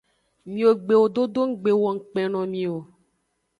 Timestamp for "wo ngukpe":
1.81-2.21